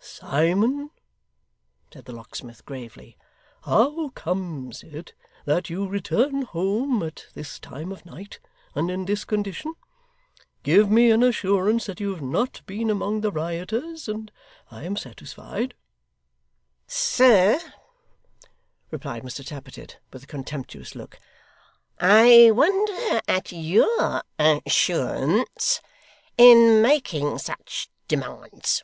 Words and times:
'Simon,' 0.00 0.90
said 1.92 2.04
the 2.06 2.12
locksmith 2.12 2.64
gravely, 2.66 3.16
'how 3.62 4.08
comes 4.10 4.82
it 4.82 5.12
that 5.44 5.70
you 5.70 5.86
return 5.86 6.42
home 6.42 7.04
at 7.04 7.26
this 7.34 7.60
time 7.60 7.92
of 7.92 8.04
night, 8.04 8.40
and 8.74 8.90
in 8.90 9.04
this 9.04 9.24
condition? 9.24 9.74
Give 10.64 10.90
me 10.90 11.12
an 11.12 11.22
assurance 11.22 11.86
that 11.86 12.00
you 12.00 12.10
have 12.10 12.22
not 12.22 12.66
been 12.66 12.90
among 12.90 13.20
the 13.20 13.30
rioters, 13.30 14.08
and 14.08 14.32
I 14.72 14.82
am 14.84 14.96
satisfied.' 14.96 15.74
'Sir,' 16.88 17.60
replied 18.90 19.22
Mr 19.22 19.46
Tappertit, 19.46 19.98
with 20.12 20.24
a 20.24 20.26
contemptuous 20.26 20.96
look, 20.96 21.20
'I 22.00 22.50
wonder 22.54 23.20
at 23.28 23.52
YOUR 23.52 24.24
assurance 24.40 25.80
in 26.36 26.82
making 26.82 27.38
such 27.38 27.88
demands. 28.08 28.82